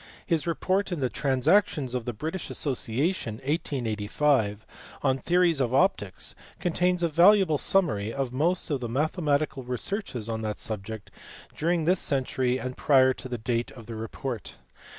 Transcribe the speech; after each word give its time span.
His 0.25 0.47
report 0.47 0.91
in 0.91 0.99
the 0.99 1.11
Transactions 1.11 1.93
of 1.93 2.05
the 2.05 2.11
British 2.11 2.49
Association, 2.49 3.35
1885, 3.35 4.65
on 5.03 5.19
theories 5.19 5.61
of 5.61 5.75
optics 5.75 6.33
contains 6.59 7.03
a 7.03 7.07
valuable 7.07 7.59
summary 7.59 8.11
of 8.11 8.33
most 8.33 8.71
of 8.71 8.79
the 8.79 8.89
mathematical 8.89 9.61
researches 9.61 10.27
on 10.27 10.41
that 10.41 10.57
subject 10.57 11.11
during 11.55 11.85
this 11.85 11.99
century 11.99 12.57
and 12.59 12.75
prior 12.75 13.13
to 13.13 13.29
the 13.29 13.37
date 13.37 13.69
of 13.73 13.85
the 13.85 13.93
report. 13.93 14.55